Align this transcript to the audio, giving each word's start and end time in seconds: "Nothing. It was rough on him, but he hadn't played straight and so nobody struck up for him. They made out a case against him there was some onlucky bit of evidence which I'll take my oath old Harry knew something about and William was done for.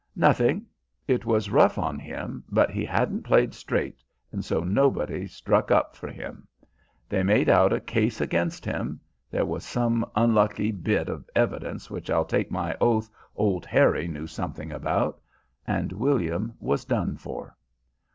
"Nothing. 0.15 0.65
It 1.07 1.25
was 1.27 1.51
rough 1.51 1.77
on 1.77 1.99
him, 1.99 2.43
but 2.49 2.71
he 2.71 2.83
hadn't 2.85 3.21
played 3.21 3.53
straight 3.53 4.01
and 4.31 4.43
so 4.43 4.61
nobody 4.61 5.27
struck 5.27 5.69
up 5.69 5.95
for 5.95 6.07
him. 6.07 6.47
They 7.07 7.21
made 7.21 7.47
out 7.49 7.71
a 7.71 7.79
case 7.79 8.19
against 8.19 8.65
him 8.65 8.99
there 9.29 9.45
was 9.45 9.63
some 9.63 10.03
onlucky 10.15 10.71
bit 10.71 11.07
of 11.07 11.29
evidence 11.35 11.91
which 11.91 12.09
I'll 12.09 12.25
take 12.25 12.49
my 12.49 12.75
oath 12.81 13.11
old 13.35 13.63
Harry 13.67 14.07
knew 14.07 14.25
something 14.25 14.71
about 14.71 15.21
and 15.67 15.91
William 15.91 16.55
was 16.59 16.83
done 16.83 17.15
for. 17.15 17.55